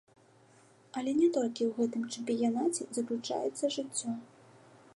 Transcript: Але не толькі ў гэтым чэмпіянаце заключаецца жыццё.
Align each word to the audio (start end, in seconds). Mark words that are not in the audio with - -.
Але 1.01 1.11
не 1.19 1.27
толькі 1.35 1.61
ў 1.67 1.71
гэтым 1.81 2.03
чэмпіянаце 2.15 2.83
заключаецца 2.99 3.73
жыццё. 3.77 4.15